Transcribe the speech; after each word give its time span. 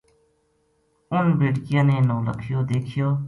اُنھ 1.15 1.33
بیٹکیاں 1.39 1.85
نے 1.87 1.95
نولکھیو 2.07 2.59
دیکھیو 2.71 3.07